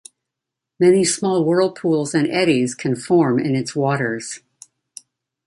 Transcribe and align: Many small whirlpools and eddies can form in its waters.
Many 0.79 1.05
small 1.05 1.45
whirlpools 1.45 2.15
and 2.15 2.27
eddies 2.27 2.73
can 2.73 2.95
form 2.95 3.37
in 3.37 3.55
its 3.55 3.75
waters. 3.75 4.39